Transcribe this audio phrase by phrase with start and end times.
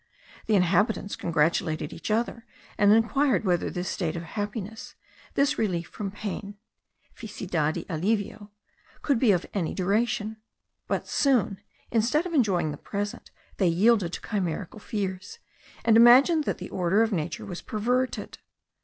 [0.47, 2.43] The inhabitants congratulated each other,
[2.75, 4.95] and inquired whether this state of happiness,
[5.35, 6.57] this relief from pain
[7.15, 8.49] (feicidad y alivio),
[9.03, 10.37] could be of any duration.
[10.87, 11.59] But soon,
[11.91, 15.37] instead of enjoying the present, they yielded to chimerical fears,
[15.85, 18.39] and imagined that the order of nature was perverted.